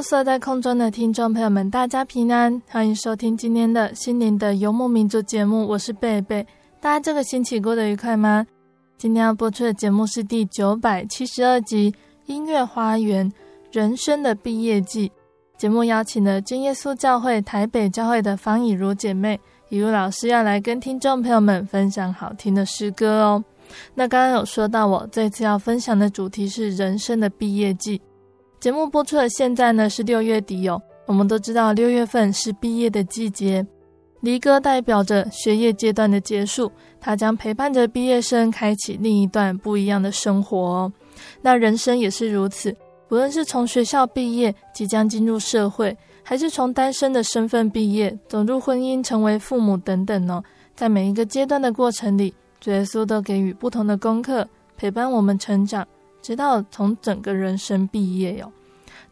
[0.00, 6.46] Hello，所有在空中的听众朋友们，大家平安，欢迎收听今天的心灵的游牧民族节目，我是贝贝。
[6.80, 8.46] 大家这个星期过得愉快吗？
[8.96, 11.92] 今天要播出的节目是第九百七十二集
[12.24, 13.30] 《音乐花园：
[13.72, 15.06] 人生的毕业季》。
[15.58, 23.44] 节目邀请了真耶稣教会台北教会的方以如姐妹，以如老师要来跟听众朋友们分享好听的诗歌哦。
[23.94, 28.00] 那刚刚有说到，我这次要分享的主题是人生的毕业季。
[28.60, 33.66] 节目播出的现在呢是六月底哦，我们都知道六月份是毕业的季节，
[34.20, 36.70] 离歌代表着学业阶段的结束，
[37.00, 40.92] 它将陪伴着毕业生开启另一段不一样的生活哦。
[41.40, 42.76] 那人生也是如此，
[43.08, 50.44] 不论是从学校毕业，即将进入社会，还是从单身的身份毕业，走入婚姻，成为父母等等哦，
[50.76, 52.34] 在每一个阶段的过程里，
[52.66, 55.88] 耶稣都给予不同的功课，陪伴我们成长。
[56.22, 58.52] 直到从整个人生毕业哟，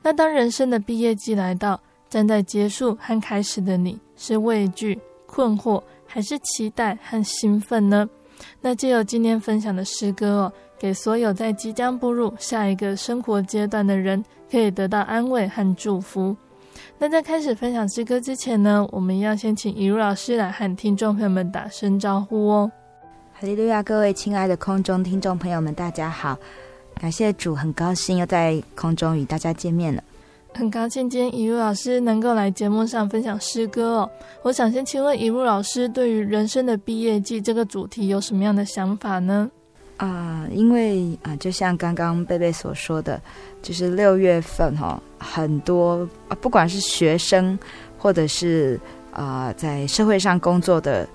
[0.03, 8.09] 那当人生的毕业季来到，站在结束和开始的你，是畏惧、困惑，还是期待和兴奋呢？
[8.61, 16.37] 那借由今天分享的诗歌哦，给所有在即将步入下一个生活阶段的人，可以得到安慰和祝福。
[16.99, 22.71] 那在开始分享诗歌之前呢，我们要先请以如老师来和听众朋友们打声招呼哦。
[23.33, 26.37] 哈利路亚，各位亲爱的空中听众朋友们，大家好。
[27.01, 30.03] 感谢主，很高兴又在空中与大家见面了。
[30.53, 34.11] 很高兴今天以路老师能够来节目上分享诗歌哦。
[34.43, 39.49] 我想先请问以路老师，对于人生的毕业季这个主题有什么样的想法呢？
[39.99, 43.21] 啊、呃，因为啊、呃，就像刚刚贝贝所说的，
[43.63, 47.57] 就是六月份哈、哦，很多啊，不管是学生
[47.97, 48.81] 或者是
[49.13, 51.09] 啊、呃，在社会上工作的。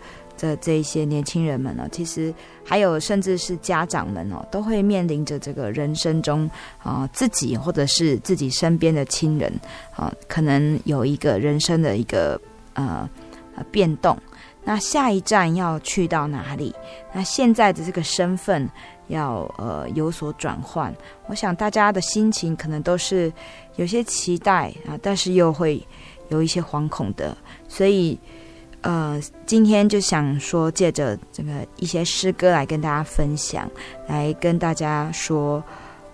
[0.44, 2.34] 的这一些年轻人们呢，其实
[2.66, 6.50] 还有甚至是家长们哦，都会面临着这个人生中
[6.80, 9.50] 啊、自己或者是自己身边的亲人
[9.96, 12.38] 啊、可能有一个人生的一个
[12.74, 13.09] 呃
[13.72, 14.18] 变动。
[14.66, 16.75] 那下一站要去到哪里？
[17.14, 18.70] 那现在的这个身份
[19.08, 20.94] 要呃有所转换，
[21.28, 23.31] 我想大家的心情可能都是
[23.78, 25.81] 有些期待啊、但是又会
[26.28, 27.38] 有一些惶恐的，
[27.70, 28.20] 所以。
[28.84, 33.70] 呃，今天就想说，借着这个一些诗歌来跟大家分享，
[34.08, 35.62] 来跟大家说，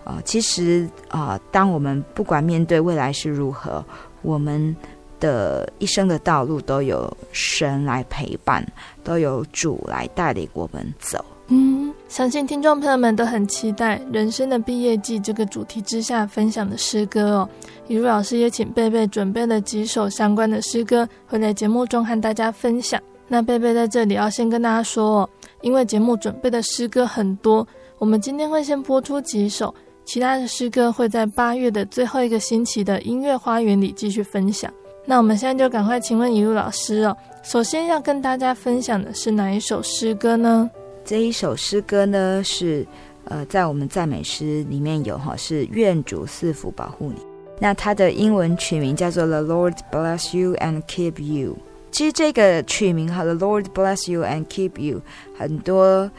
[0.04, 3.84] 呃，其实啊、呃，当我们不管面对未来是如何，
[4.22, 4.76] 我们
[5.20, 8.66] 的一生的道路都有神来陪伴，
[9.04, 11.24] 都有主来带领我们走。
[11.48, 11.79] 嗯，
[12.10, 17.50] 相信听众朋友们都很期待人生的毕业季这个主题之下分享的诗歌哦。
[17.88, 23.00] 以如老师也请贝贝准备了几首相关的诗歌，会在节目中和大家分享。
[23.28, 25.30] 那贝贝在这里要先跟大家说哦，
[25.62, 27.66] 因为节目准备的诗歌很多，
[28.00, 29.74] 我们今天会先播出几首，
[30.04, 34.74] 其他的诗歌会在八月的最后一个星期的音乐花园里继续分享。
[35.06, 40.68] 那我们现在就赶快请问以如老师哦，首先要跟大家分享的是哪一首诗歌呢？
[41.10, 42.86] 这一首诗歌呢，是
[43.24, 47.20] 呃，在我们赞美诗里面有哈，是愿主赐福保护你。
[47.60, 51.58] 那它的英文曲名叫做 The Lord Bless You and Keep You。
[51.90, 55.02] 其实这个曲名哈，The Lord Bless You and Keep You，
[55.36, 56.12] 很多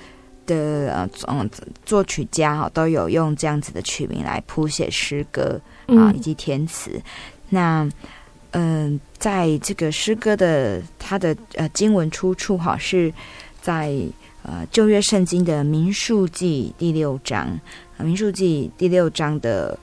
[0.45, 1.49] 的呃嗯
[1.87, 7.01] 作曲家哈都有用这样子的曲名来谱写诗歌啊、嗯、以及填词。
[7.49, 7.89] 那
[8.51, 13.15] 嗯、呃，在这个诗歌的它的呃经文出处哈是
[13.63, 13.95] 在
[14.43, 17.59] 呃旧约圣经的民数记第六章，
[17.99, 19.79] 民数记第六章的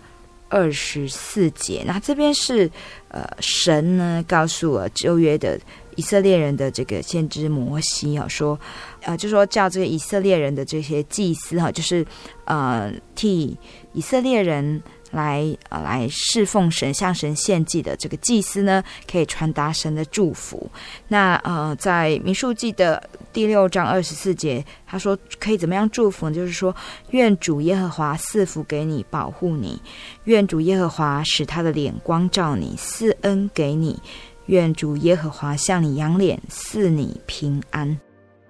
[0.49, 1.83] 二十四节。
[1.85, 2.69] 那这边是
[3.09, 5.59] 呃神呢告诉了旧约的。
[5.97, 8.59] 以色列人的这个先知摩西啊，说，
[9.01, 12.05] 呃，就说叫这个以色列人的这些祭司哈，就是
[12.45, 13.57] 呃替
[13.93, 14.79] 以色列人
[15.17, 20.69] 来呃来侍奉神、向神献祭的这个祭司呢，可以传达神的祝福。
[21.07, 26.35] 那呃，在民数记的第六章二十四节，他说可以怎么样祝福呢？
[26.35, 26.73] 就是说，
[27.09, 29.79] 愿主耶和华赐福给你，保护你；
[30.25, 33.99] 愿主耶和华使他的脸光照你，赐恩给你。
[34.45, 37.99] 愿主耶和华向你仰脸，赐你平安。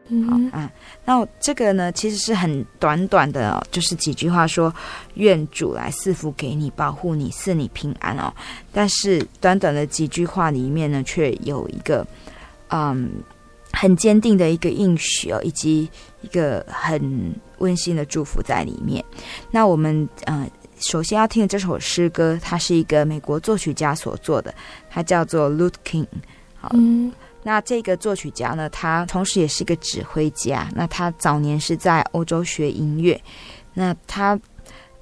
[0.10, 0.72] 嗯、好啊，
[1.06, 4.74] 那这个呢，其实是很短短的哦，就是几句话说，
[5.16, 8.34] 愿主来赐福给你，保护你，赐你平安哦。
[8.72, 12.06] 但是短短的几句话里面呢，却有一个
[12.70, 13.12] 嗯
[13.72, 15.90] 很坚定的一个应许哦，以及
[16.22, 19.04] 一个很温馨的祝福在里面。
[19.52, 20.50] 那我们嗯。
[20.80, 24.54] 首先要听的这首诗歌，它是一个美国作曲家所做的，
[24.92, 26.06] 它叫做 Lute King。
[26.54, 27.12] 好，嗯，
[27.48, 30.68] 那这个作曲家呢，他同时也是一个指挥家。
[30.76, 33.18] 那他早年是在欧洲学音乐，
[33.74, 34.38] 那他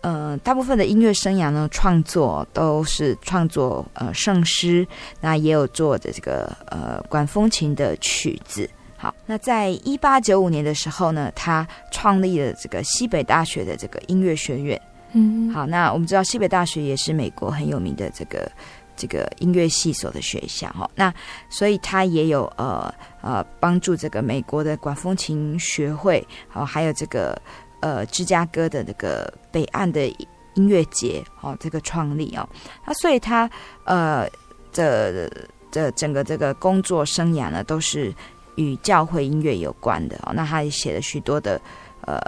[0.02, 4.88] 呃大部分的音乐生涯呢，创作都是创作呃圣诗，
[5.20, 8.70] 那也有做的这个呃管风琴的曲子。
[8.96, 14.80] 好，那在一八九五年的时候呢，他创立了这个西北大学的这个音乐学院。
[15.14, 18.48] 嗯，好，那我们知道西北大学也是美国很有名的这个
[18.96, 21.14] 这个音乐系所的学校哈，那
[21.50, 27.40] 所以他也有呃呃帮助这个美国的管风琴学会，哦，还有这个
[27.82, 30.08] 呃芝加哥的这个北岸的
[30.56, 32.48] 音乐节哦，这个创立哦，
[32.86, 33.50] 那所以他
[33.84, 34.28] 呃
[34.74, 35.30] 的
[35.72, 38.14] 的整个这个工作生涯呢，都是
[38.56, 41.62] 与教会音乐有关的哦，那他也写了许多的
[42.02, 42.20] 呃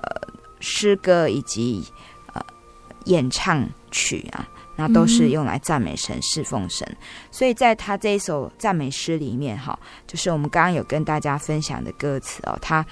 [0.59, 1.83] 诗歌以及
[2.33, 2.41] 呃。
[3.05, 4.45] 演唱曲啊，
[4.77, 6.87] 那都是用来赞美神、侍奉神。
[7.31, 12.57] 所以在他这一首赞美诗里面，哈，就是我们刚刚有跟大家分享的歌词哦。
[12.61, 12.85] 他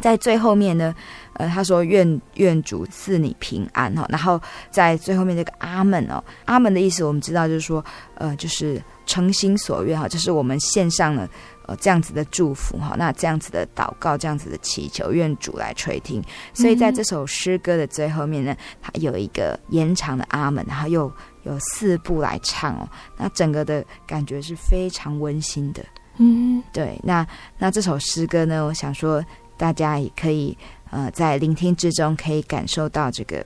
[0.00, 0.94] 在最后面呢，
[1.34, 4.06] 呃，他说愿愿主赐你平安哈。
[4.08, 4.40] 然后
[4.70, 7.84] 在最后面这个阿门哦，阿门的意思我们知道就是说，
[8.14, 11.28] 呃，就是诚心所愿哈，就是我们献上了
[11.66, 11.76] 呃。
[11.76, 16.22] 这样子的祝福哈，那这样子的祷告，这样子的祈求，愿主来垂听。
[16.54, 21.12] 所以在这首诗歌的最后面呢，它有一个延长的阿门，然后又
[21.44, 22.88] 有四部来唱哦。
[23.16, 25.84] 那整个的感觉是非常温馨的。
[26.16, 26.98] 嗯，对。
[27.02, 27.26] 那
[27.58, 29.24] 那这首诗歌呢，我想说
[29.56, 30.56] 大家也可以
[30.90, 33.44] 呃在聆听之中可以感受到这个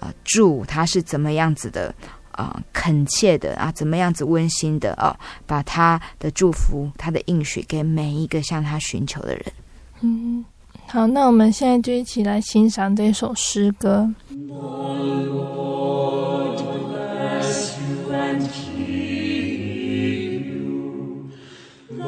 [0.00, 1.94] 呃祝他是怎么样子的。
[2.36, 5.14] 啊，恳切的啊，怎么样子温馨的哦，
[5.46, 9.44] 把他的祝福、他的应许给每一个向他寻求的人。
[10.00, 10.44] 嗯，
[10.88, 14.12] 好，那我们现在就一起来欣赏这首诗歌。
[21.88, 22.00] The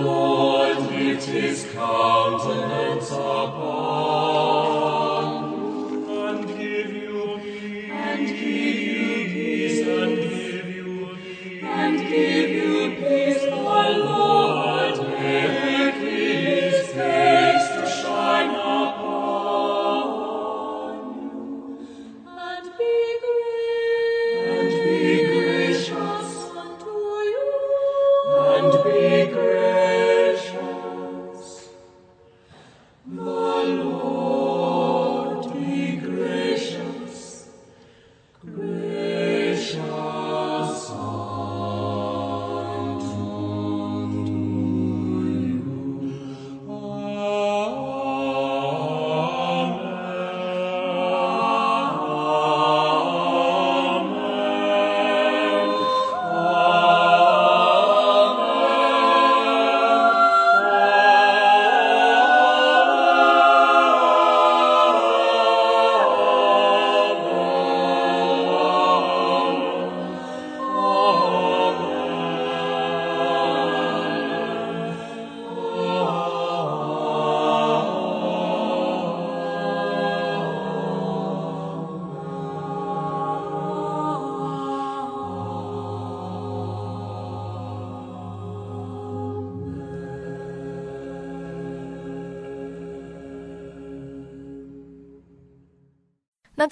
[0.00, 4.71] Lord lift his countenance upon.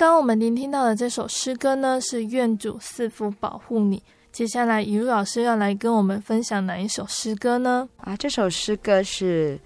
[0.00, 4.02] 刚刚我们聆听到的这首诗歌呢，是愿主赐福保护你。
[4.32, 7.86] 接下来，雨露老师要来跟我们分享哪一首诗歌呢？
[7.98, 9.60] 啊，这首诗歌是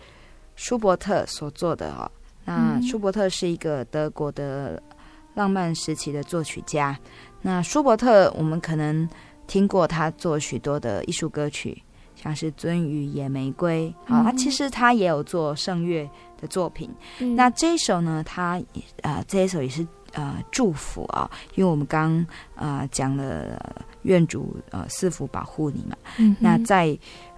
[0.56, 2.10] 舒伯特所作的哦。
[2.44, 4.82] 那舒伯特是一个德国的
[5.34, 6.98] 浪漫时期的作曲家。
[7.40, 9.08] 那舒伯特，我们可能
[9.46, 11.80] 听过他做许多的艺术歌曲，
[12.16, 16.10] 像是《鳟鱼野玫瑰》啊，他其实他也有做圣乐
[16.40, 16.90] 的作品。
[17.20, 18.60] 嗯、那这一首呢，他
[19.02, 22.18] 啊、呃，这一首也是呃祝福啊，因为我们刚
[22.56, 23.84] 啊、呃、讲了。
[24.04, 25.96] 愿主呃赐福保护你嘛。
[26.18, 26.94] 嗯、那在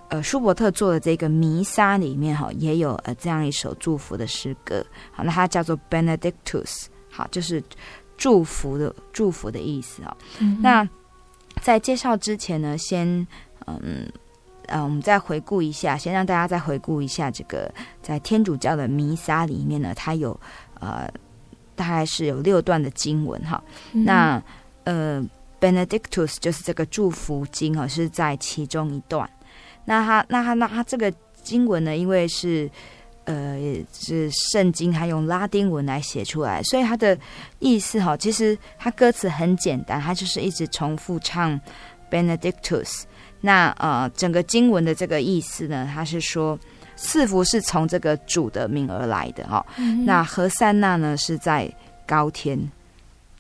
[0.09, 4.85] 呃舒伯特做的这个弥撒里面哈，也有呃这样一首祝福的诗歌。
[5.13, 7.63] 好，那它叫做 Benedictus，好，就是
[8.17, 10.17] 祝福的祝福的意思啊。
[10.41, 10.89] 嗯、那
[11.63, 13.07] 在介绍之前呢，先
[13.67, 14.11] 嗯
[14.67, 20.37] 呃我们再回顾一下，先让大家再回顾一下这个在天主教的弥撒里面呢，它有
[20.81, 21.09] 呃
[21.77, 23.63] 大概是有六段的经文哈。
[23.93, 24.43] 嗯、那
[24.83, 25.25] 呃。
[25.59, 29.29] Benedictus 就是这个祝福经哦，是在其中一段。
[29.87, 31.11] 那他、那他、那他这个
[31.43, 32.71] 经文呢，因为是
[33.25, 33.59] 呃
[33.91, 37.19] 是圣经，他用拉丁文来写出来，所以它的
[37.59, 41.59] 意思哈，其实它歌词很简单，它就是一直重复唱
[42.11, 43.05] Benedictus。
[43.41, 46.57] 那呃，整个经文的这个意思呢，它是说
[46.97, 49.65] 赐福是从这个主的名而来的哈。
[49.77, 51.73] 嗯、那和散那呢是在
[52.07, 52.59] 高天，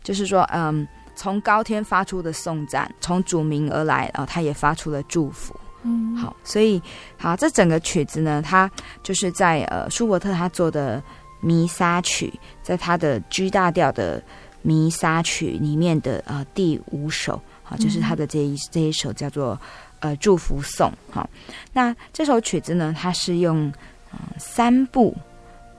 [0.03, 0.87] 就是说嗯。
[1.19, 5.59] 从高天发出的颂赞，从主名而来，然后他也发出了祝福。
[5.83, 6.79] 嗯，好，所以
[7.17, 8.71] 好，这整个曲子呢，它
[9.03, 11.03] 就是在呃舒伯特他做的
[11.41, 12.31] 弥撒曲，
[12.63, 14.23] 在他的 G 大调的
[14.61, 19.59] 弥撒曲里面的呃第五首，好，就是他的这一这一首叫做
[20.00, 20.93] 呃祝福颂。
[21.11, 21.29] 好，
[21.73, 23.73] 那这首曲子呢，它是用
[24.11, 25.17] 呃三部，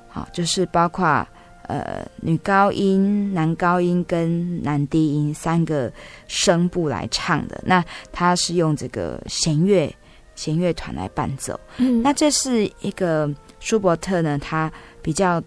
[0.09, 1.27] 好，就是包括。
[1.69, 5.91] 呃，女高音、男高音跟男低音三个
[6.25, 7.61] 声部来唱的。
[7.65, 9.93] 那它是用这个弦乐
[10.33, 11.59] 弦乐团来伴奏。
[11.75, 14.71] 嗯，那这是一个舒伯特呢，他
[15.01, 15.43] 比较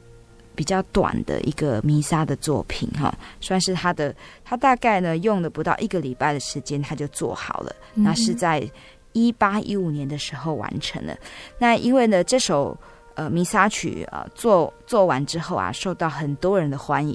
[0.60, 4.14] 比较短的一个弥撒的作品哈，算是他的。
[4.44, 7.74] 他大概呢用了不到一个礼拜的时间，他就做好了。
[7.94, 8.70] 那是在
[9.12, 11.16] 一八一五年的时候完成了。
[11.58, 12.76] 那因为呢，这首。
[13.16, 17.14] 呃，弥撒曲啊，做做完之后啊，受到很多人的欢迎，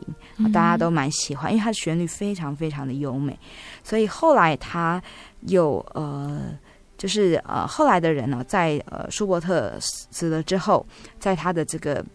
[0.53, 3.35] 大家都蛮喜欢，因为它的旋律非常非常的优美，
[3.81, 5.01] 所以后来他
[5.47, 6.53] 有呃，
[6.95, 10.85] 就是呃，后来的人呢，在呃舒伯特死了之后，
[11.17, 12.05] 在他的这个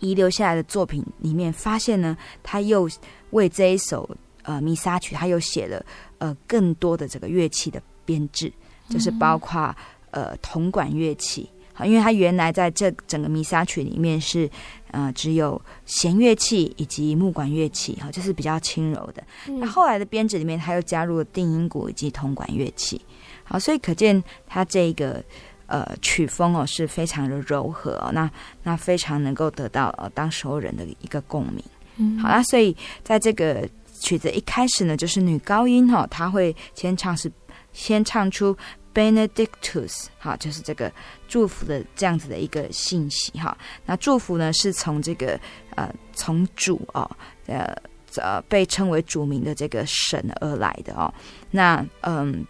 [0.00, 2.88] 遗留下来的作品里面，发现呢，他又
[3.30, 4.08] 为这一首
[4.42, 5.84] 呃弥撒曲，他又写了
[6.18, 8.52] 呃更多的这个乐器的编制，
[8.88, 9.74] 就是包括
[10.10, 11.48] 呃铜管乐器。
[11.74, 14.48] 好，因为他原来在这整个弥撒曲里面是，
[14.90, 19.24] 呃，只有弦乐器以及木管乐器，哈，就是比较轻柔的。
[19.46, 23.00] 那、嗯、后来的编制里面，他又加入了定音鼓以及铜管乐器。
[23.42, 25.24] 好，所以可见他这个
[25.72, 28.30] 呃曲风哦是非常的柔和哦，那
[28.62, 31.64] 那非常能够得到呃当时候人的一个共鸣。
[31.96, 33.66] 嗯，好啦，所以在这个
[34.00, 37.32] 曲子一开始呢，就是女高音哈，她会先唱是
[37.72, 38.54] 先唱出。
[38.94, 40.92] Benedictus，好，就是这个
[41.26, 43.56] 祝福的这样子的一个信息哈。
[43.86, 45.40] 那祝福呢，是从这个
[45.76, 47.10] 呃，从主哦，
[47.46, 47.74] 呃
[48.16, 51.08] 呃，被称为主名的这个神而来的哦。
[51.50, 52.44] 那嗯，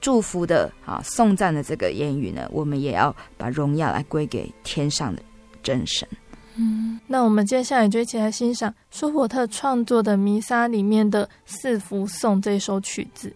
[0.00, 5.22] 祝福的啊，颂赞的这个言语呢，我们也要把荣耀来归给天上的
[5.62, 6.06] 真神。
[6.56, 13.34] 嗯，那我们接下来就一起来欣赏舒伯特创作的弥撒里面的四福颂这首曲子。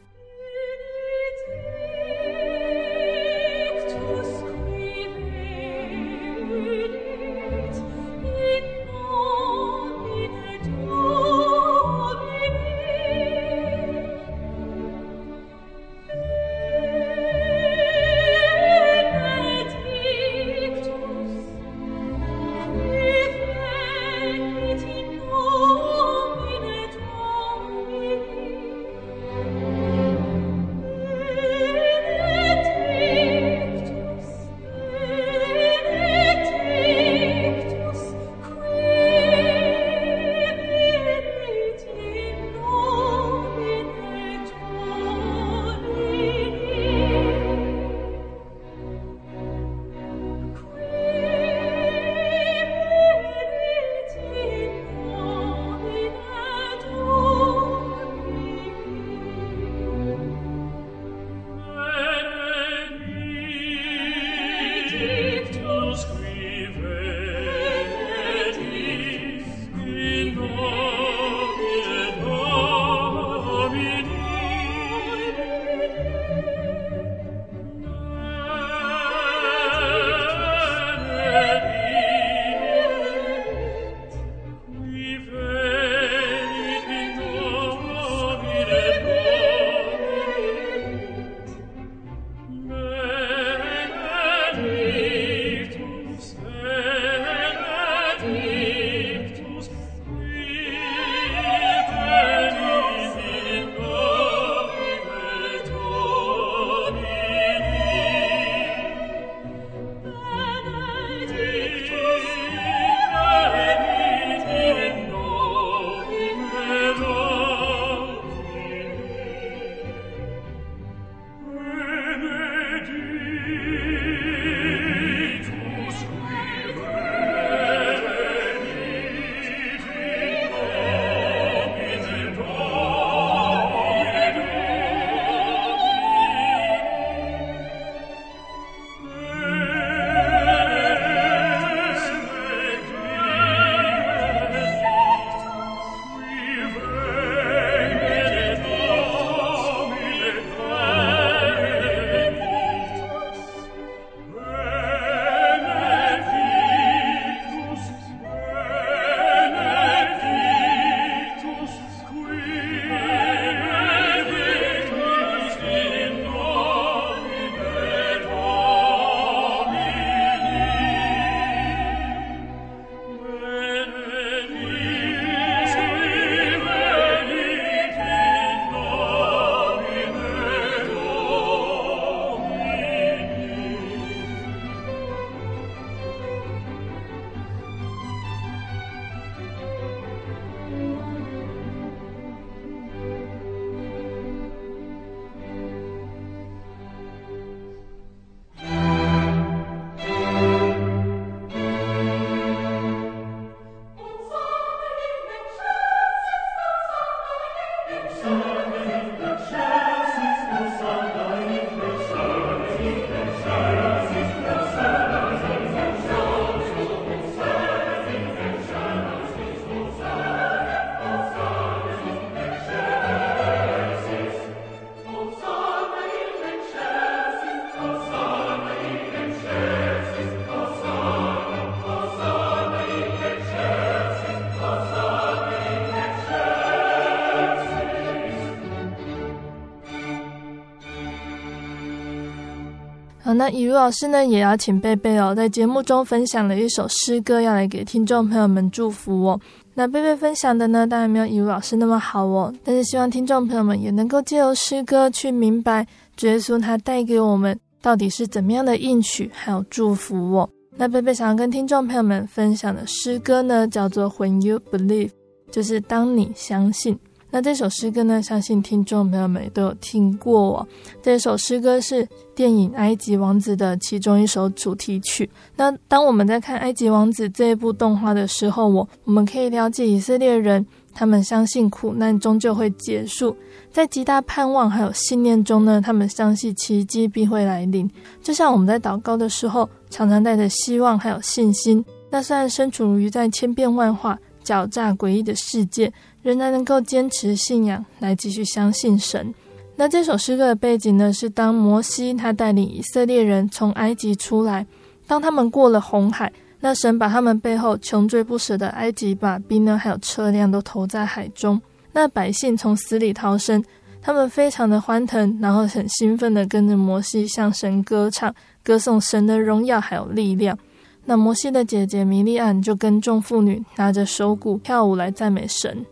[243.28, 249.38] 好，那以如老师呢，也邀请贝贝哦，在节目中分享了一首诗歌，要来给听众朋友们祝福哦。
[249.74, 255.86] 那贝贝分享的呢，当然没有以如老师那么好哦，但是希望听众朋友们也能够借由诗歌去明白
[256.16, 260.48] 主耶稣他带给我们到底是怎么样的应许，还有祝福哦。
[260.78, 265.08] 那贝贝想要跟听众朋友们分享的诗歌呢，叫做《When You Believe》，
[265.50, 266.98] 就是当你相信。
[267.30, 270.68] 那这首诗歌呢，相信听众朋友们也都有听过哦。
[271.02, 275.28] 这首诗歌是电影《埃及王子》的其中一首主题曲。
[275.54, 280.64] 那当我们在看《埃及王子》这一部动画的时候，我我们可以了解以色列人
[280.94, 283.36] 他们相信苦难终究会结束，
[283.70, 287.88] 在极大盼望还有信念中呢，他们相信奇迹必会来临。
[288.22, 291.84] 就像我们在祷告的时候，常常带着希望还有信心。
[292.08, 295.92] 那虽然身处于在千变万化、狡诈诡异的世界。
[296.22, 299.34] 仍然能够坚持信仰来继续相信神。
[299.76, 304.66] 那这首诗歌的背景呢，是当摩西他带领以色列人从埃及出来，
[305.06, 311.60] 当他们过了红海，那神把他们背后穷追不舍的埃及把兵呢，还有车辆都投在海中。
[311.92, 313.64] 那百姓从死里逃生，
[314.02, 320.58] 他们非常的欢腾，然后很兴奋的跟着摩西向神歌唱，歌颂神的荣耀还有力量。
[321.04, 325.86] 那摩西的姐姐米利暗就跟众妇女拿着手鼓跳舞来赞美神。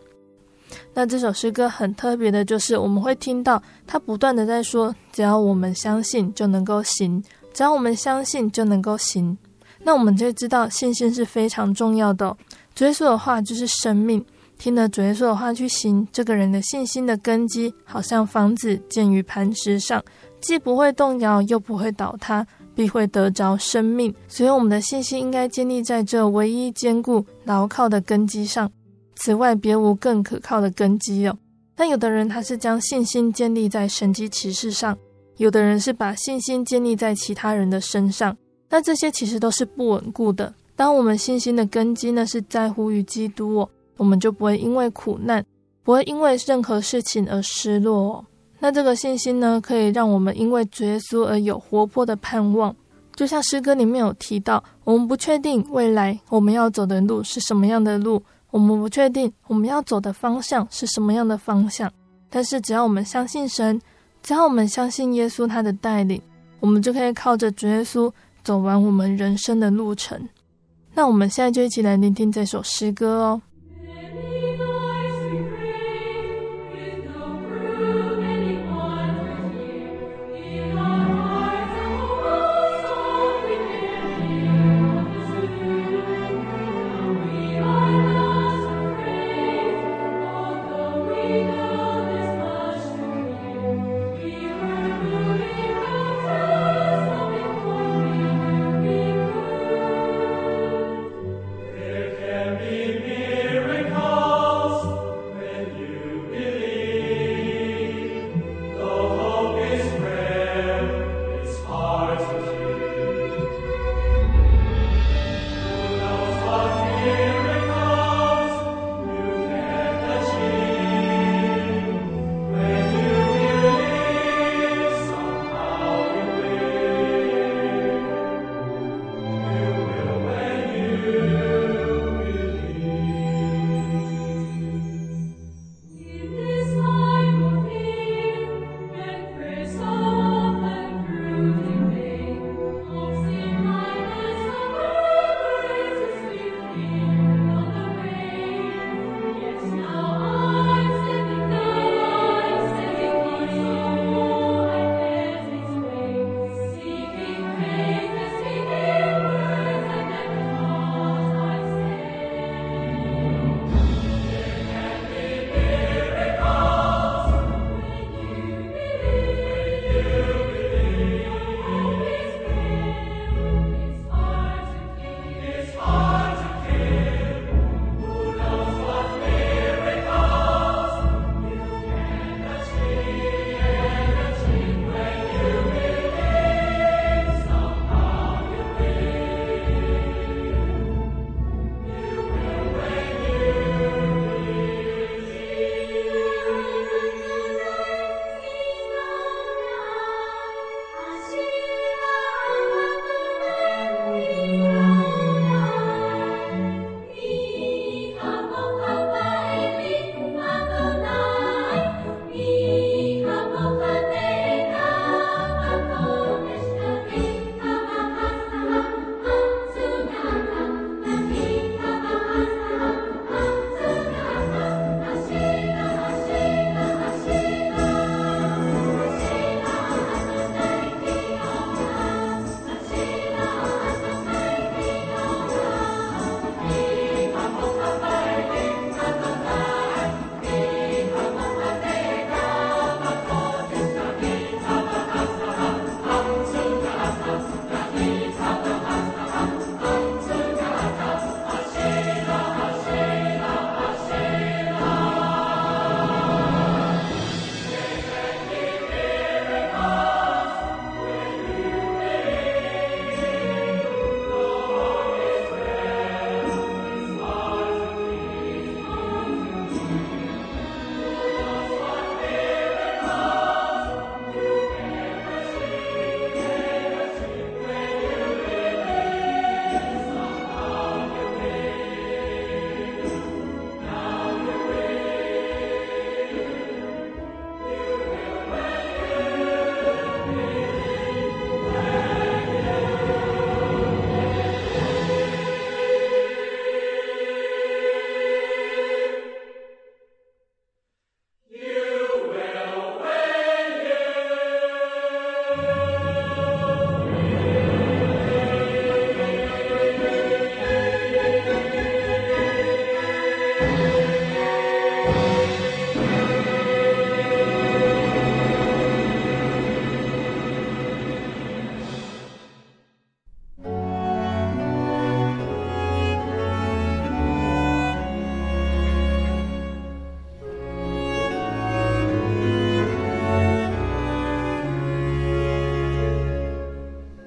[0.93, 7.21] 那这首诗歌很特别的，就是我们会听到他不断的在说：“只要我们相信，就能够行；
[7.53, 9.37] 只要我们相信，就能够行。”
[9.83, 12.37] 那我们就知道信心是非常重要的哦。
[12.73, 14.23] 主耶稣的话就是生命，
[14.57, 20.03] 听了主耶稣的话去行，这个人的信心的根基，好像房子建于磐石上，
[20.41, 24.13] 既不会动摇，又不会倒塌，必会得着生命。
[24.27, 28.69] 所以，我们的信心应该建立在这唯一坚固牢靠的根基上。
[29.17, 31.37] 此外，别无更可靠的根基哦。
[31.75, 34.97] 但有的人他是将信心建立在神迹奇事上，
[35.37, 38.35] 有的人是把信心建立在其他人的身上。
[38.69, 40.53] 那这些其实都是不稳固的。
[40.75, 45.45] 当我们信心的根基呢，是在乎于基督哦，我们就不会因为苦难，
[45.83, 48.25] 不会因为任何事情而失落哦。
[48.59, 52.75] 那这个信心呢，可以让我们因为主耶稣而有活泼的盼望。
[53.15, 58.21] 就像诗歌里面有提到，我们不确定未来我们要走的路是什么样的路。
[58.57, 61.93] 我们不确定我们要走的方向是什么样的方向，
[62.27, 63.79] 但是只要我们相信神，
[64.23, 66.19] 只要我们相信耶稣他的带领，
[66.59, 68.11] 我们就可以靠着主耶稣
[68.43, 70.19] 走完我们人生的路程。
[70.95, 73.41] 那我们现在就一起来聆听这首诗歌哦。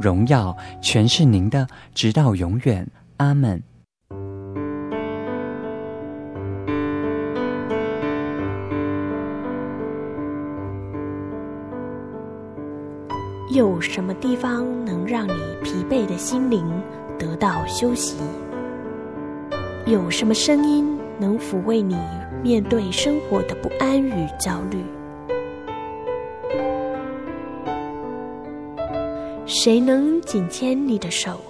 [0.00, 2.86] 荣耀，全是您的，直到永远。
[3.18, 3.62] 阿门。
[13.54, 15.32] 有什么地方能让你
[15.64, 16.70] 疲惫的心灵
[17.18, 18.18] 得到休息？
[19.86, 21.96] 有什么声音能抚慰你
[22.42, 24.84] 面对生活的不安与焦虑？
[29.50, 31.40] 谁能紧牵你的手，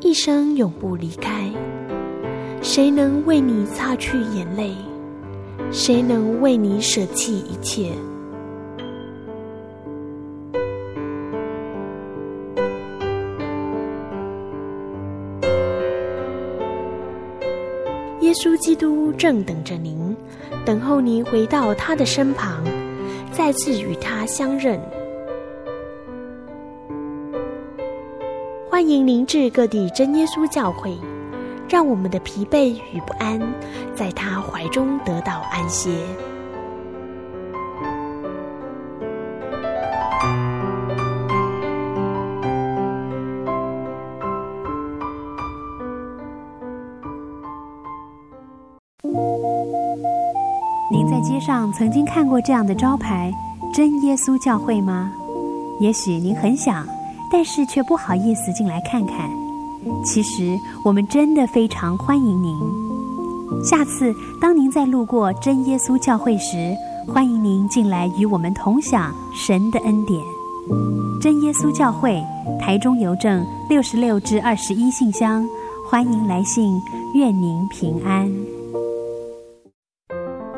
[0.00, 1.50] 一生永不离开？
[2.62, 4.72] 谁能为你擦去眼泪？
[5.72, 7.90] 谁能为你舍弃一切？
[18.20, 20.16] 耶稣基督正等着您，
[20.64, 22.62] 等候您回到他的身旁，
[23.32, 24.80] 再次与他相认。
[28.80, 30.98] 欢迎您至各地真耶稣教会，
[31.68, 33.38] 让我们的疲惫与不安，
[33.94, 35.90] 在他怀中得到安歇。
[50.90, 53.30] 您在街上曾经看过这样的招牌
[53.74, 55.12] “真耶稣教会”吗？
[55.80, 56.86] 也许您很想，
[57.30, 59.30] 但是却不好意思进来看看。
[60.04, 62.58] 其实我们真的非常欢迎您。
[63.64, 66.74] 下次当您再路过真耶稣教会时，
[67.08, 70.22] 欢迎您进来与我们同享神的恩典。
[71.20, 72.22] 真耶稣教会
[72.60, 75.44] 台中邮政六十六至二十一信箱，
[75.88, 76.80] 欢迎来信，
[77.14, 78.30] 愿您平安。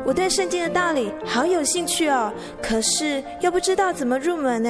[0.05, 2.31] 我对圣经的道理好有兴趣哦，
[2.61, 4.69] 可是又不知道怎么入门呢？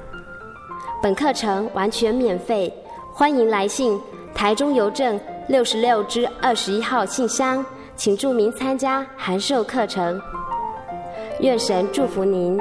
[1.01, 2.71] 本课程完全免费，
[3.11, 3.99] 欢迎来信
[4.35, 10.21] 台中邮政六十六至二十一号信箱，请注明参加函授课程。
[11.39, 12.55] 愿神祝福您。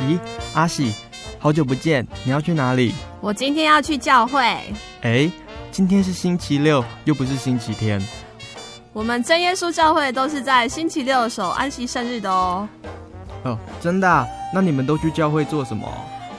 [0.00, 0.18] 咦，
[0.54, 0.92] 阿喜，
[1.38, 2.92] 好久不见，你要去哪里？
[3.20, 4.40] 我今天要去教会。
[5.02, 5.30] 哎，
[5.70, 8.02] 今天是星期六，又不是星期天。
[8.96, 12.66] 我们真耶稣教会都是在星期六守安息圣日的哦。
[13.44, 14.26] 哦，真的啊？
[14.54, 15.86] 那你们都去教会做什么？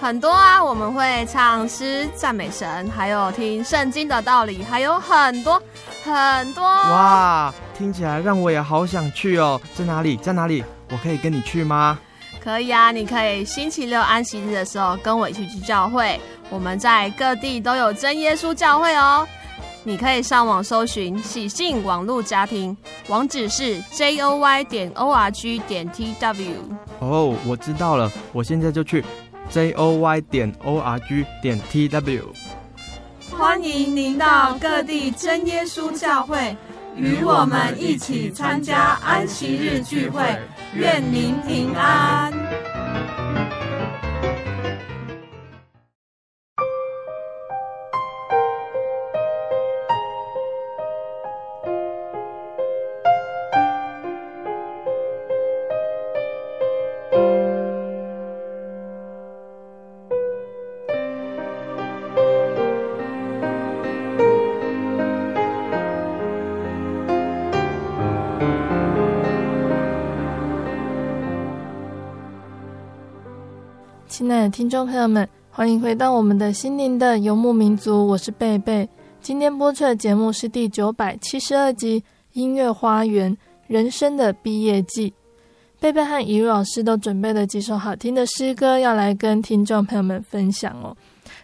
[0.01, 5.61] 很多啊，我们会唱诗赞美神，还有听圣经的道理，还有很多
[6.03, 6.63] 很多。
[6.63, 9.61] 哇，听起来让我也好想去哦。
[9.75, 10.17] 在哪里？
[10.17, 10.63] 在哪里？
[10.89, 11.99] 我可以跟你去吗？
[12.43, 16.19] 可以啊，你可以星期六安息日的时候跟我一起去教会。
[16.49, 19.27] 我们在各地都有真耶稣教会哦，
[19.87, 22.75] 你可以上网搜寻喜信网络家庭，
[23.07, 26.55] 网址是 j o y 点 o r g 点 t w。
[26.99, 29.01] 哦，我知道了，我现在就去
[29.49, 32.33] j o y 点 o r g 点 t w。
[33.31, 36.57] 欢迎您到各地真耶稣教会，
[36.97, 40.21] 与我们一起参加安息日聚会。
[40.73, 42.29] 愿您平安。
[74.49, 78.87] 听众朋友们，欢迎回到我们的心灵的游牧民族，我是贝贝。
[79.21, 81.99] 今天播出的节目是第九百七十二集
[82.31, 83.35] 《音乐花园：
[83.67, 85.09] 人生的毕业季》。
[85.81, 90.95] 贝贝和怡如老师都准备了几首好听的诗歌，要来跟听众朋友们分享哦。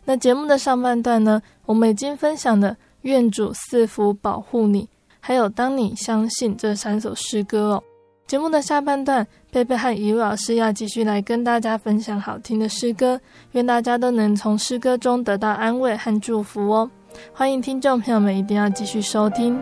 [0.05, 4.87] 那节目的上半段呢，我们已经分享了“愿主赐福保护你”，
[5.19, 7.83] 还有“当你相信”这三首诗歌哦。
[8.33, 16.89] 节目的下半段，贝贝和怡如老师要继续来跟大家分享好听的诗歌，愿大家都能从诗歌中得到安慰和祝福哦。
[17.31, 19.55] 欢迎听众朋友们一定要继续收听。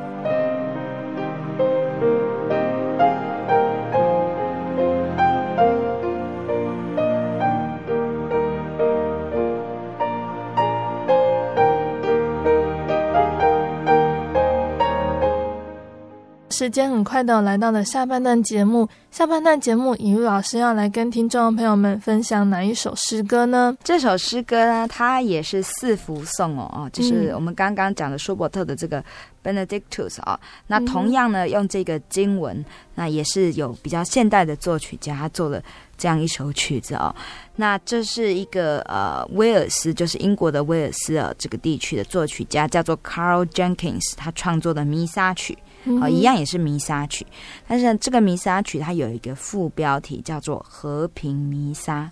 [16.61, 23.75] 时间很快的来到了下半段节目，下半段节目，尹玉老师要来跟听众朋友们分享哪一首诗歌呢？
[23.83, 29.03] 这首诗歌呢，它也是四福颂哦，哦，就是我们刚刚讲的舒伯特的这个
[29.43, 30.39] Benedictus 啊、哦。
[30.67, 35.59] 那同样呢，用这个经文，那也是有比较现代的作曲家他做了
[35.97, 37.11] 这样一首曲子哦。
[37.55, 45.57] 那这是一个呃威尔斯，就是英国的威尔斯啊这个地区的作曲家叫做 Carl Jenkins，他创作的弥撒曲。
[45.99, 47.25] 好，一样也是弥撒曲，
[47.67, 52.09] 但是这个弥撒曲它有一个副标题叫做和平弥撒。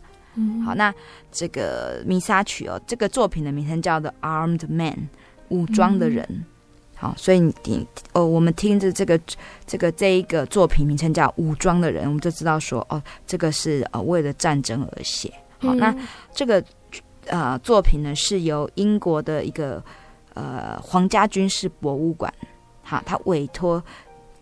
[0.66, 0.94] 好，那
[1.32, 5.10] 这个弥撒曲哦，这个作品的名称叫做 Armed Man，
[5.50, 6.46] 武装的人。
[6.96, 9.20] 好，所以你哦，我们听着这个
[9.66, 15.34] 这个这一个作品名称叫武装的人，我们就知道说哦，这个是呃为了战争而写。
[15.60, 15.94] 好，那
[16.34, 16.64] 这个
[17.28, 19.84] 呃作品呢是由英国的一个
[20.34, 22.34] 呃皇家军事博物馆。
[22.90, 23.84] 好，他委托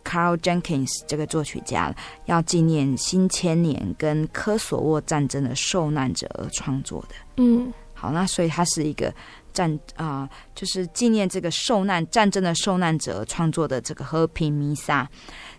[0.06, 1.94] Carl Jenkins 这个作曲家，
[2.28, 7.16] 要纪念新千年跟科索沃战争的受难者而创作的。
[7.36, 9.14] 嗯，好，那所以他是一个
[9.52, 15.06] 战啊、呃，就是纪念这个受难战争的受难者创作的这个和平弥撒。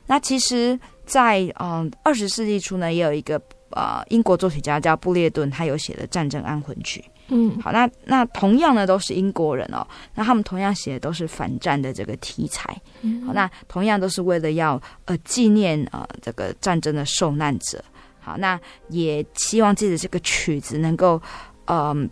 [0.06, 0.74] 那其实
[1.04, 3.38] 在，在嗯二十世纪初呢，也有一个
[3.72, 7.04] 呃英国作曲家叫布列顿，他有写的战争安魂曲。
[7.30, 9.86] 嗯，好，那那同样呢，都是英国人哦。
[10.14, 12.74] 那他们同样写的都是反战的这个题材。
[13.02, 17.84] 嗯，好，那同样都是为了要呃纪念呃这个战争的受难者。
[18.18, 21.20] 好，那也希望自己的这个曲子能够
[21.66, 22.08] 嗯、呃、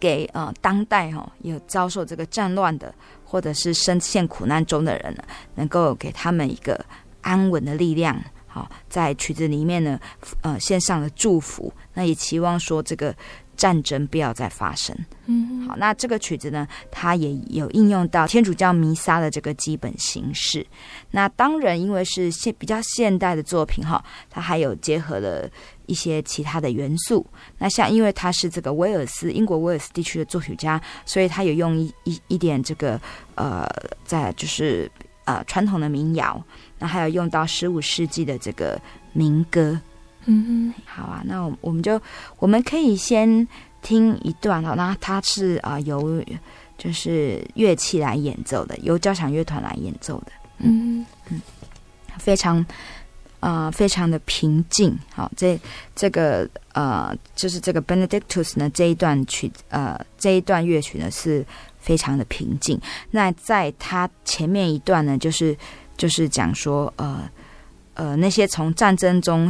[0.00, 5.22] 给呃当代哈、哦、有遭受这个战乱的或者是深陷苦难中的人呢，
[5.54, 6.82] 能够给他们一个
[7.20, 8.18] 安稳的力量。
[8.46, 10.00] 好，在曲子里面呢，
[10.40, 11.70] 呃献上了祝福。
[11.92, 13.14] 那也期望说这个。
[13.56, 14.96] 战争不要再发生。
[15.26, 20.64] 嗯，好，那这个曲子呢，它也有应用到天主教弥撒的这个基本形式。
[21.10, 25.50] 那当然，因为是现比较现代的作品哈，它还有结合了
[25.86, 27.26] 一些其他的元素。
[27.58, 33.00] 那像因为他是这个威尔斯英国威尔斯地区的作曲家，所以他有用一一一点这个
[33.34, 33.66] 呃，
[34.04, 34.88] 在就是
[35.24, 36.40] 呃传统的民谣，
[36.78, 38.80] 那还有用到十五世纪的这个
[39.12, 39.80] 民歌。
[40.28, 42.00] 嗯，好啊，那我我们就
[42.38, 43.46] 我们可以先
[43.80, 44.74] 听一段哦。
[44.76, 46.20] 那它是啊、呃、由
[46.76, 50.32] 就是乐器来演奏的，由交响乐团来演奏的。
[50.58, 51.40] 嗯嗯，
[52.18, 52.58] 非常
[53.38, 54.98] 啊、呃、非常的平静。
[55.14, 55.56] 好，这
[55.94, 61.46] 这个呃就是这个 Benedictus 呢这一段曲呃这一段乐曲呢是
[61.78, 62.80] 非常的平静。
[63.12, 65.56] 那在它前面一段呢，就是
[65.96, 67.30] 就是讲说呃
[67.94, 69.48] 呃那些从战争中。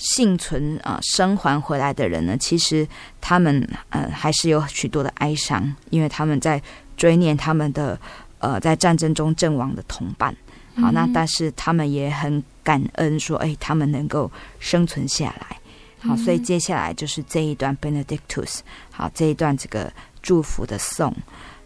[0.00, 2.34] 幸存啊，生还回来的人呢？
[2.38, 2.88] 其实
[3.20, 6.60] 他们呃还是有许多的哀伤，因为他们在
[6.96, 8.00] 追念他们的
[8.38, 10.34] 呃在战争中阵亡的同伴。
[10.76, 15.58] 好，那但是他们也很感恩，说哎，他们能够生存下来。
[16.00, 18.60] 好，所以接下来就是这一段 Benedictus，
[18.90, 21.14] 好，这一段这个祝福的颂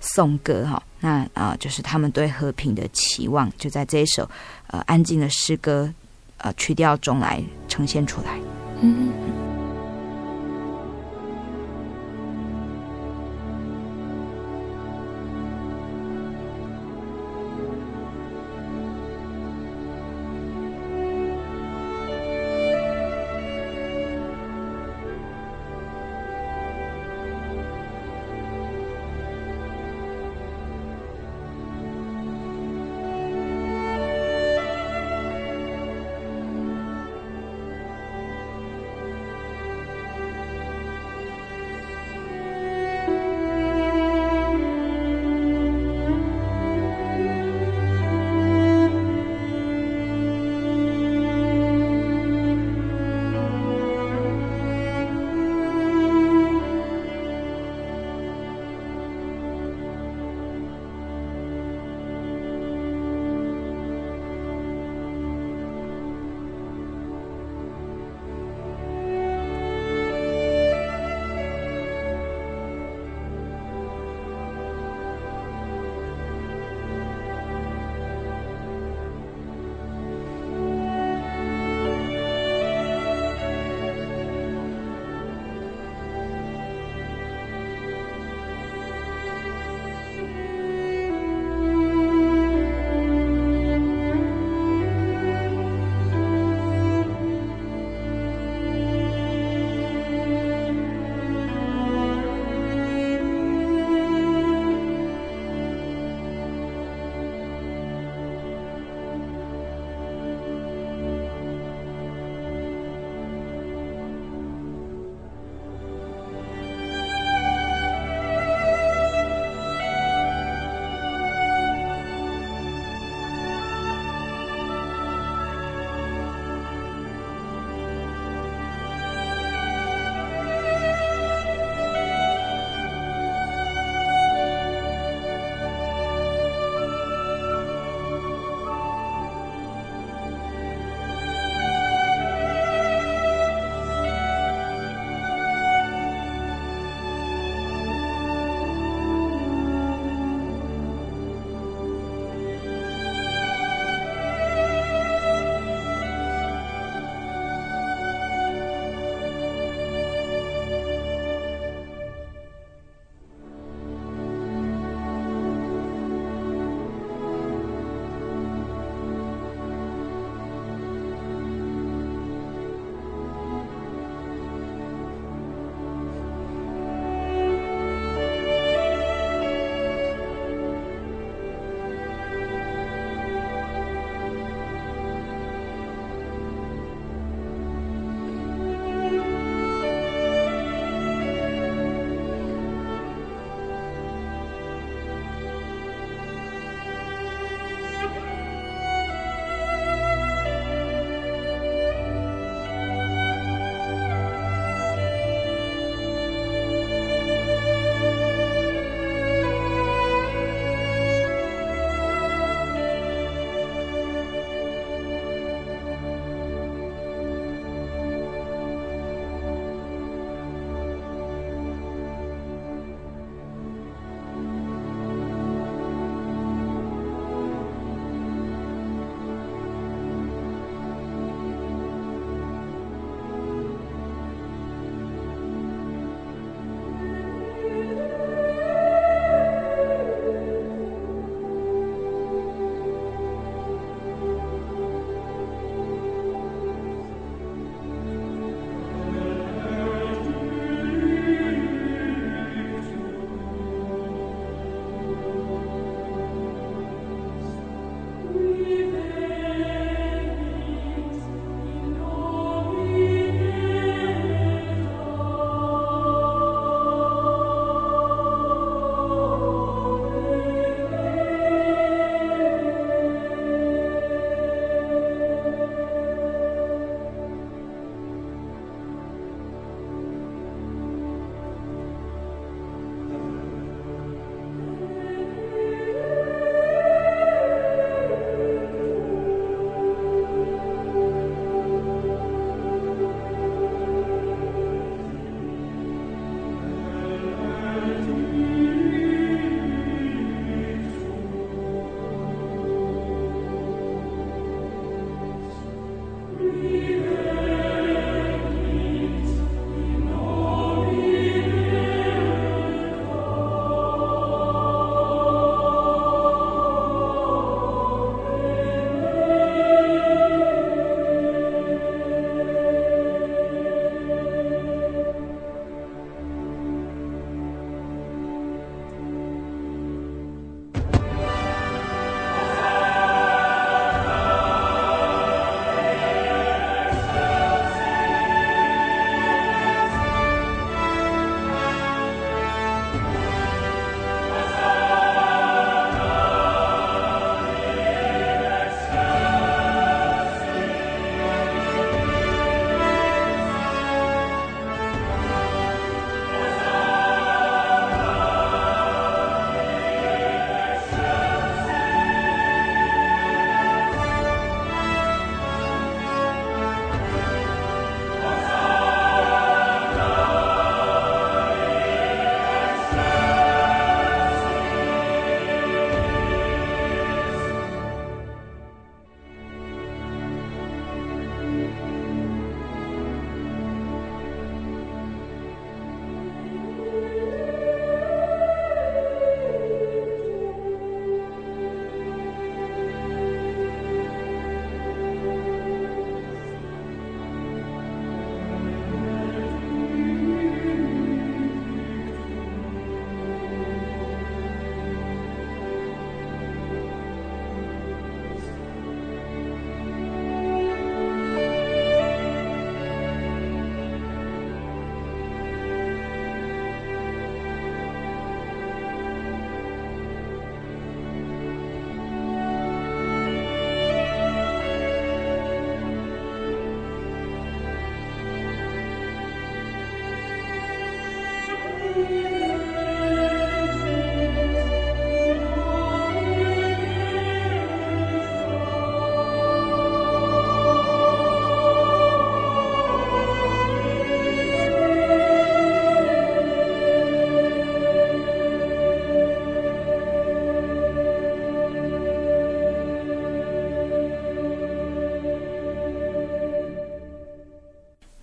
[0.01, 0.83] 颂歌哈。
[0.99, 4.29] 那啊、呃，就是他们对和平的期望，就在这一首
[4.67, 5.93] 呃安静的诗歌。
[6.39, 8.39] 呃，曲调中来呈现出来。
[8.81, 9.13] 嗯。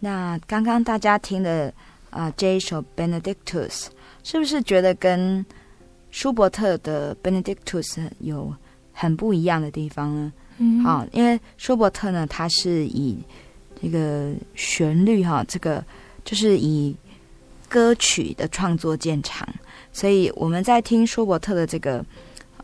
[0.04, 1.72] 那刚刚大家听的
[2.12, 3.88] 啊、呃、这一首 Benedictus，
[4.24, 5.44] 是不是觉得跟
[6.12, 8.54] 舒伯特的 Benedictus 有
[8.94, 10.34] 很不一样的地方呢？
[10.58, 13.18] 嗯，好，因为舒伯特呢，他是以
[13.82, 15.84] 这个旋律哈，这个
[16.24, 16.96] 就是以
[17.68, 19.48] 歌曲的创作见长，
[19.92, 22.06] 所以我们在听舒伯特的这个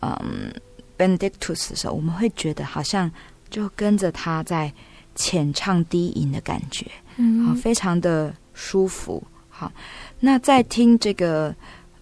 [0.01, 0.53] 嗯
[0.97, 3.09] Benedictus 的时候，我们会觉得好像
[3.49, 4.71] 就跟着他在
[5.15, 6.85] 浅唱低吟的感觉。
[7.15, 9.23] 嗯，好，非常的舒服。
[9.59, 9.71] 好，
[10.19, 11.55] 那在听这个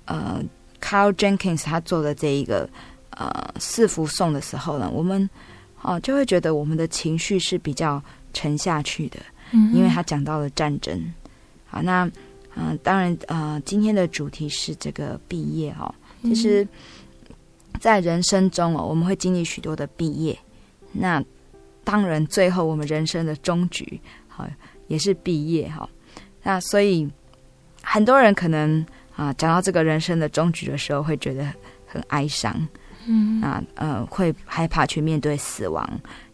[0.03, 0.43] 呃
[0.82, 2.70] ，Carl Jenkins 他做的这一个
[3.12, 5.24] 呃四福颂的时候呢，我们
[5.82, 8.03] 哦、呃、就会觉得我们的情绪是比较
[8.34, 9.20] 沉下去的。
[9.51, 11.01] 嗯，因为他讲到了战争。
[11.66, 12.03] 好，那
[12.56, 15.95] 嗯、呃，当然呃，今天的主题是这个毕业哈、哦。
[16.24, 16.68] 其实，
[17.80, 20.38] 在人生中哦，我们会经历许多的毕业。
[20.91, 21.24] 那
[21.86, 24.45] 当然，最后我们人生的终局，好。
[24.88, 25.89] 也是毕业哈，
[26.43, 27.10] 那所以
[27.86, 28.83] 很多人可能
[29.15, 31.45] 啊讲到这个人生的终局的时候，会觉得
[31.86, 32.67] 很哀伤，
[33.07, 35.88] 嗯啊呃会害怕去面对死亡，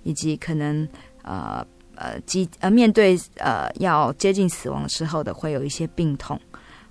[0.04, 0.88] 以及可能
[1.24, 6.40] 呃呃接呃面对呃要接近死亡时候的会有一些病痛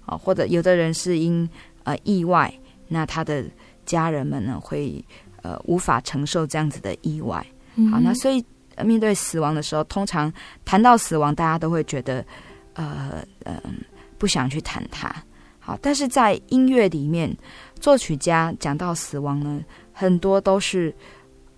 [0.04, 1.48] 啊，或者有的人是因
[1.84, 2.52] 呃意外，
[2.88, 3.44] 那他的
[3.86, 5.02] 家人们呢会
[5.42, 7.44] 呃无法承受这样子的意外，
[7.90, 8.44] 好，那所以。
[8.82, 10.32] 面对死亡的时候，通常
[10.64, 12.24] 谈到死亡，大家都会觉得，
[12.72, 13.62] 呃，嗯、呃，
[14.20, 15.10] 不想去谈它。
[15.58, 17.34] 好，但是在音乐里面，
[17.80, 20.94] 作曲家讲到死亡呢，很多都是，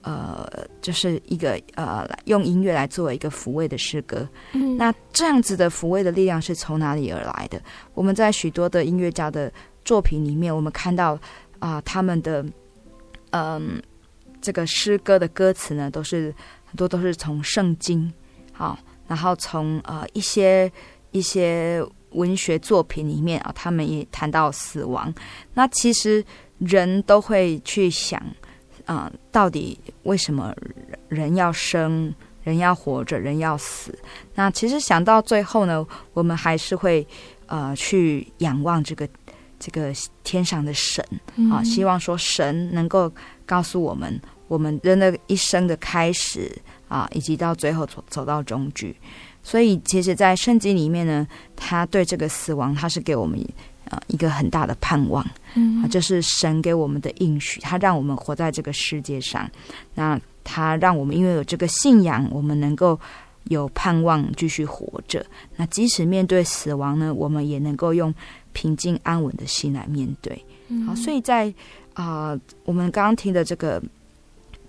[0.02, 0.48] 呃，
[0.80, 4.28] 就是一个呃，用音乐来作为一个抚慰的诗歌。
[4.52, 7.60] 嗯，那这样子的抚慰的力量是从哪里而来的？
[7.94, 9.52] 我们在许多的音乐家的
[9.84, 11.14] 作品里面，我们看到
[11.58, 12.40] 啊、呃，他们的，
[13.30, 13.60] 嗯、呃，
[14.40, 16.32] 这个诗歌的歌词呢，都是。
[16.72, 18.10] 很多都是从圣经，
[18.50, 20.72] 好，然后从呃一些
[21.10, 25.12] 一些文学作品里面啊，他们也谈到死亡。
[25.54, 26.24] 那其实
[26.58, 28.22] 人都会去想，
[28.84, 30.54] 啊、到底为什么
[31.08, 33.96] 人要生，人要活着，人要死？
[34.34, 37.06] 那其实想到最后呢，我们还是会
[37.46, 39.08] 呃去仰望这个
[39.58, 39.92] 这个
[40.24, 41.04] 天上的神
[41.50, 43.12] 啊，希望说神能够
[43.46, 44.20] 告诉我们。
[44.48, 46.54] 我们人的一生的开始
[46.86, 48.94] 啊，以及到最后走走到终局，
[49.42, 51.26] 所以其实，在圣经里面呢，
[51.56, 53.38] 他对这个死亡，他是给我们
[53.90, 59.50] 啊一个很大的盼望，嗯，就是神给我们的应许，他让我们活在这个世界上，
[59.94, 62.98] 那他让我们因为有这个信仰，我们能够
[63.44, 65.24] 有盼望继续活着。
[65.56, 68.14] 那即使面对死亡呢，我们也能够用
[68.52, 70.44] 平静安稳的心来面对。
[70.86, 71.52] 好，所以在
[71.94, 73.82] 啊，我们刚刚听的这个。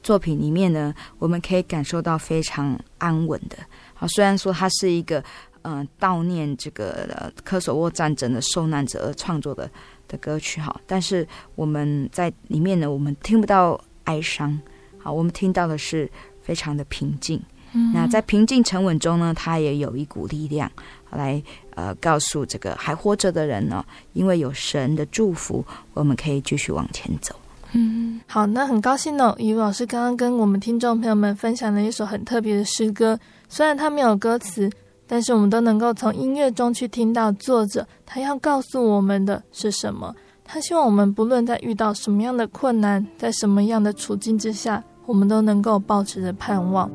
[0.02, 3.56] 作品里面呢，我们可以感受到非常安稳的。
[4.04, 5.24] 好，虽然说它是一个
[5.62, 9.70] 嗯、呃、悼念这个、呃、科索沃战争的受难者而创作的
[10.10, 11.26] 的歌曲，哈，但是
[11.56, 14.60] 我们在里面呢，我们听不到哀伤，
[14.98, 17.42] 好，我们听到的是非常的平静。
[17.72, 20.70] 嗯，那在平静沉稳中呢，它也有一股力量
[21.10, 21.42] 来
[21.76, 27.34] 呃告诉这个还活着的人呢，因为有神的祝福，我们可以继续往前走。
[27.72, 33.18] 嗯，好，那很高兴哦，于老师刚刚跟我们听众朋友们分享了一首很特别的诗歌，
[33.56, 34.68] 虽然它没有歌词，
[35.06, 40.12] 但是我们都能够从音乐中去听到作者他要告诉我们的是什么。
[40.44, 46.90] 他希望我们不论在遇到什么样的困难，在什么样的处境之下，我们都能够保持着盼望。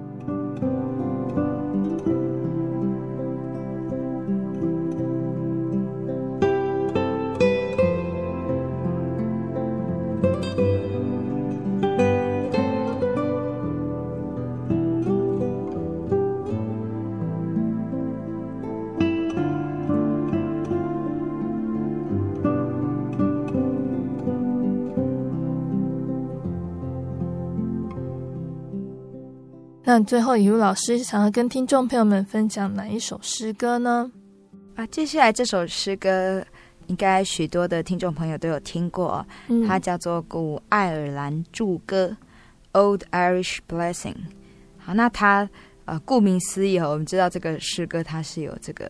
[29.98, 34.08] 那最后，以如老师想要跟听众朋友们分享哪一首诗歌呢？
[34.76, 36.40] 啊，接下来这首诗歌
[36.86, 42.16] 应该许多的听众朋友都有听过，嗯、它叫做《古爱尔兰祝歌》
[42.80, 44.14] （Old Irish Blessing）。
[44.78, 45.50] 好，那它
[45.86, 48.88] 呃，顾名思义哦，我们知道这个诗歌它是有这个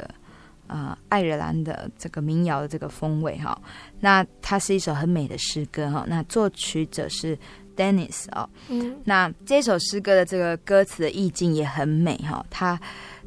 [0.67, 3.59] 呃爱尔兰的这个民谣的这个风味哈。
[3.99, 6.05] 那它是一首很美的诗歌哈。
[6.07, 7.39] 那作曲者是
[7.79, 8.51] Dennis 哦。
[8.69, 9.01] 嗯。
[9.05, 12.45] 那这首诗歌的这个歌词的意境也很美哈。
[12.51, 12.79] 它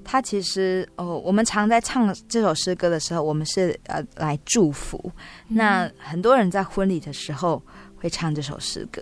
[0.03, 5.11] 它其实哦，我们常在唱这首诗歌的时候，我们是呃来祝福。
[5.47, 7.61] 那很多人在婚礼的时候
[7.95, 9.01] 会唱这首诗歌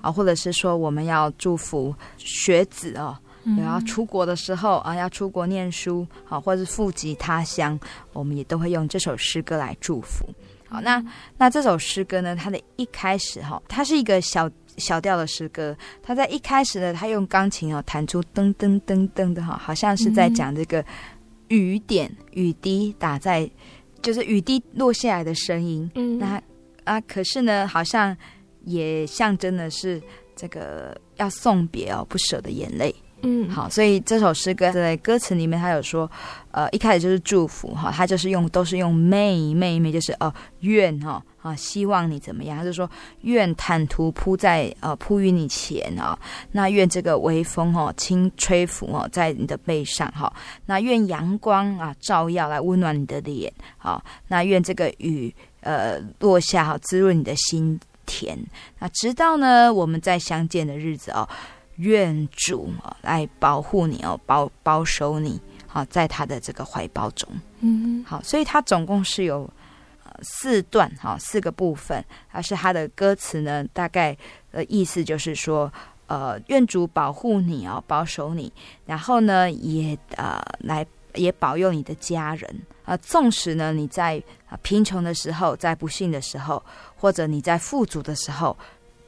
[0.00, 3.16] 啊，或者是说我们要祝福学子哦。
[3.56, 7.78] 然后出国的时候啊，要出国念书，好，或者是富及他乡，
[8.12, 10.28] 我们也都会用这首诗歌来祝福。
[10.68, 11.02] 好，那
[11.38, 20.84] 那这首诗歌呢，它的一开始哈，它是一个小小调的诗歌，他在一开始呢，他用钢琴哦弹出噔噔噔噔的哈，好像是在讲这个
[21.48, 23.50] 雨点雨滴打在，
[24.00, 25.90] 就是雨滴落下来的声音。
[25.94, 26.40] 嗯，那
[26.84, 28.16] 啊，可是呢，好像
[28.64, 30.00] 也象征的是
[30.34, 32.94] 这个要送别哦，不舍的眼泪。
[33.22, 36.08] 嗯，好，所以这首诗歌在歌词里面，他有说，
[36.52, 42.88] 呃，一开始就是祝福哈，他就是用都是用 may may may，就是哦愿哈啊，希望你怎么样，他就说
[43.22, 46.18] 愿坦途铺在呃铺于你前啊，
[46.52, 50.32] 那愿这个微风哦轻吹拂哦在你的背上哈，
[50.66, 58.38] 那愿阳光啊照耀来温暖你的脸，好，那愿这个雨呃落下好滋润你的心田，
[58.78, 61.28] 那直到呢我们再相见的日子哦。
[61.78, 62.72] 愿主
[63.02, 67.28] 来保护你哦，保保守你，好，在他的这个怀抱中。
[67.60, 69.57] 嗯，好，所以他总共是有呃
[70.22, 72.04] 四段，哈，四个部分。
[72.30, 74.16] 而是它的歌词呢，大概
[74.52, 75.72] 的意思就是说，
[76.06, 78.52] 呃，愿主保护你哦，保守你，
[78.86, 82.96] 然后呢，也呃来也保佑你的家人啊。
[82.98, 86.62] 纵使呢你在啊贫穷的时候，在不幸的时候，
[86.96, 88.56] 或者你在富足的时候，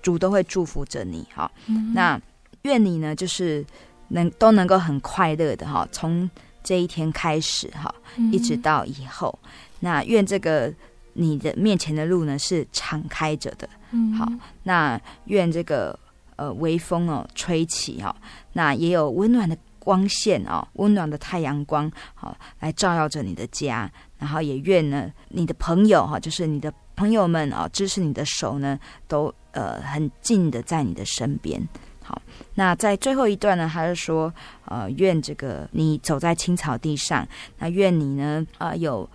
[0.03, 1.27] 主都会祝福着你。
[1.35, 2.21] 哈，嗯，那。
[2.65, 3.65] 愿你呢，就是
[4.09, 6.29] 能都能够很快乐的哈，从
[6.63, 7.95] 这一天开始哈，
[8.31, 9.35] 一直到以后。
[9.43, 9.49] 嗯、
[9.81, 10.71] 那愿这个
[11.13, 14.27] 你的面前的路呢是敞开着的，嗯，好。
[14.63, 15.99] 那愿这个
[16.37, 18.15] 呃微风哦吹起哦，
[18.53, 23.91] 那也有温暖的光线哦，温暖的太阳光好来照耀着你的家。
[24.19, 31.59] 然后也愿呢你的朋友哈，就是你的朋友们啊，支持你的手呢，都呃很近的在你的身边。
[32.03, 32.21] 好，
[32.55, 34.31] 那在最后一段呢，他是说，
[34.67, 37.27] 呃，愿这个你走在青草地上，
[37.59, 39.09] 那愿你呢，呃，有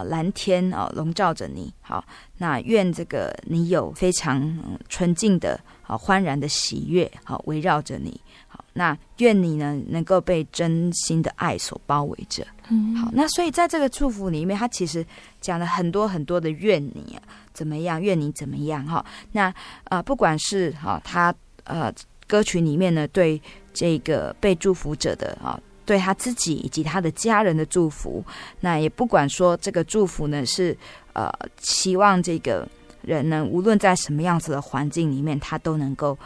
[0.00, 1.72] 呃蓝天哦笼罩着你。
[1.80, 2.04] 好，
[2.38, 8.20] 那愿这个你有非常纯净的、好欢然的喜悦，好围绕着你。
[8.48, 12.46] 好，那愿你呢能够被真心的爱所包围着。
[12.68, 15.04] 嗯，好，那所以在这个祝福里面，他其实
[15.40, 17.18] 讲了很多很多的愿你
[17.52, 18.84] 怎么样，愿你怎么样。
[18.86, 19.52] 哈，那
[19.84, 21.34] 呃，不管是哈他
[21.64, 21.92] 呃。
[22.30, 23.42] 歌曲里面呢，对
[23.74, 28.24] 这个被祝福者的啊，对他自己以及他的家人的祝福，
[28.60, 30.76] 那也不管说这个祝福呢是
[31.12, 32.66] 呃，期望这个
[33.02, 36.18] 人呢，无论在什么样子的环境里面，他都能够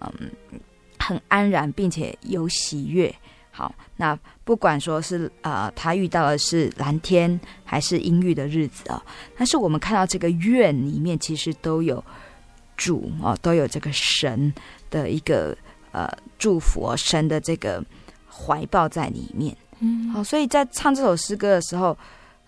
[0.00, 0.10] 嗯
[0.98, 3.14] 很安然，并且有喜悦。
[3.50, 9.02] 好，那不管说是呃，他遇到的是蓝天还是阴郁的日子啊，
[9.36, 12.04] 但是我们看到这个愿里面，其实都有
[12.76, 14.52] 主啊，都有这个神。
[14.88, 15.54] 的一个
[15.90, 17.84] 呃祝福，神的这个
[18.36, 21.96] 怀抱在里面，嗯，好，所以在唱这首诗歌的时候，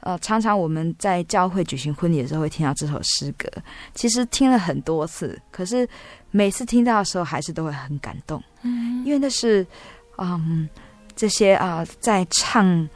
[0.00, 3.48] 呃，常常我们在教会举行婚礼的时候会听到这首诗歌，
[3.94, 5.88] 其实听了很多次，可是
[6.30, 9.66] 每次听到的时候还是都会很感动，嗯，因为那是
[10.18, 10.68] 嗯
[11.16, 12.88] 这些啊、呃、在唱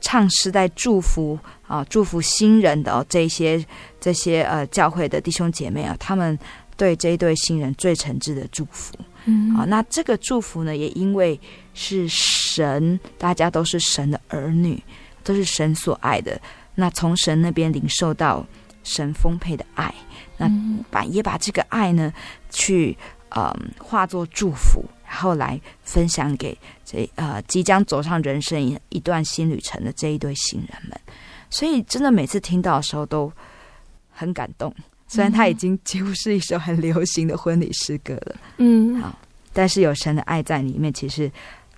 [0.00, 1.36] 唱诗在祝福
[1.66, 3.64] 啊、呃、祝福新人的哦这些
[4.00, 6.38] 这些呃教会的弟兄姐妹啊，他们。
[6.78, 8.94] 对这一对新人最诚挚的祝福，
[9.26, 11.38] 嗯，啊，那这个祝福呢，也因为
[11.74, 14.82] 是神，大家都是神的儿女，
[15.22, 16.40] 都是神所爱的，
[16.74, 18.46] 那从神那边领受到
[18.84, 19.92] 神丰沛的爱，
[20.36, 20.48] 那
[20.90, 22.12] 把也把这个爱呢，
[22.50, 22.96] 去
[23.30, 30.98] 嗯化作祝福，然后来分享给这呃即将走上人生一一段新旅程的这一对新人们，
[31.50, 33.32] 所以真的每次听到的时候都
[34.10, 34.72] 很感动。
[35.08, 39.16] 虽然它已经几乎是一首很流行的婚礼诗歌了，嗯，好，
[39.52, 41.30] 但是有神的爱在里面，其实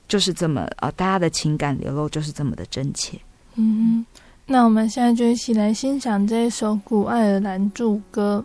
[0.09, 3.19] 就是这么呃，大家的情感流露就是这么的真切。
[3.57, 4.05] 嗯，
[4.47, 8.45] 那我们现在就一起来欣赏这一首古爱尔兰祝歌。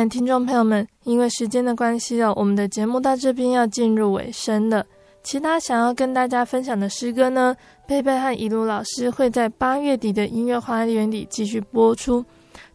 [0.08, 4.84] 听众朋友们，因为时间的关系哦，我们的节目到这边要进入尾声了。
[5.22, 7.54] 其他想要跟大家分享的诗歌呢，
[7.86, 12.24] 贝贝和一路老师会在八月底的音乐花园里继续播出。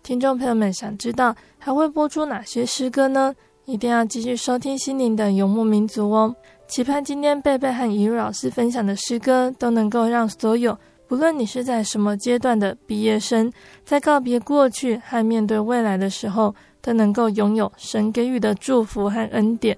[0.02, 3.36] 听众朋友们想知道还会播出哪些诗歌呢？
[3.66, 6.34] 一定要继续收听心灵的游牧民族哦。
[6.68, 13.52] 期盼今天贝贝和一路老师分享的诗歌都能够让所有不论你是在什么阶段的毕业生，
[13.84, 16.56] 在告别过去和面对未来的时候。
[16.88, 19.78] 都能够拥有神给予的祝福和恩典，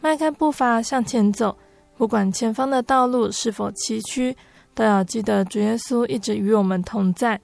[0.00, 1.54] 迈开步伐向前走。
[1.98, 4.34] 不管前方的道路是否崎岖，
[4.72, 7.38] 都要记得主耶稣一直与我们同在。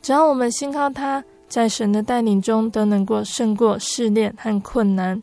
[0.00, 5.20] 只要我们信靠他，在神的带领中都能够胜过试炼和困难。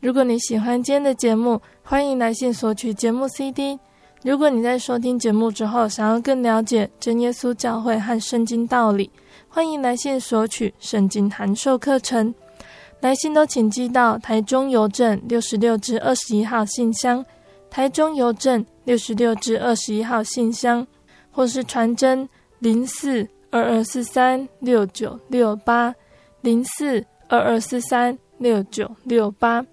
[0.00, 3.78] 如果你喜欢今天的节目，欢迎来信索取节目 CD。
[4.22, 9.10] 如果你在收听节目之后，想要更了解真耶稣教会和圣经道理，
[9.48, 12.34] 欢迎来信索取圣经函授课程。
[13.00, 17.24] 来信都请寄到台中邮政六十六至二十一号信箱，
[17.70, 20.84] 台中邮政六十六至二十一号信箱，
[21.30, 22.28] 或是传真
[22.58, 25.94] 零四二二四三六九六八
[26.40, 29.64] 零四二二四三六九六八。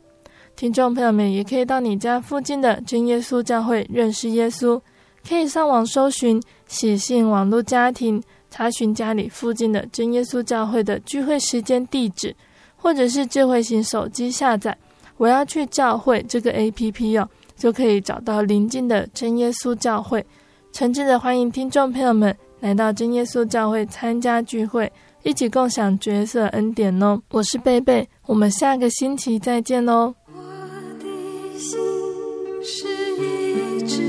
[0.55, 4.79] 听众朋友们也可以到你家附近的真耶稣教会认识耶稣，
[5.27, 8.21] 可以上网搜寻喜信网络家庭，
[8.51, 12.35] 查询家里附近的真耶稣教会的聚会时间地址。
[12.85, 14.77] 或者是智慧型手机下载，
[15.17, 17.27] 我要去教会这个 APP 哦，
[17.57, 20.23] 就可以找到邻近的真耶稣教会。
[20.71, 24.91] 诚挚的欢迎听众朋友们来到真耶稣教会参加聚会，
[25.23, 27.19] 一起共享角色恩典哦。
[27.31, 30.13] 我是贝贝，我们下个星期再见哦。
[30.27, 30.39] 我
[30.99, 31.79] 的心
[32.61, 34.03] 是一只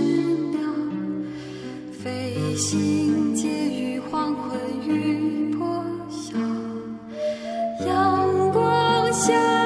[0.51, 0.61] 鸟，
[1.93, 3.49] 飞行介
[9.19, 9.66] 向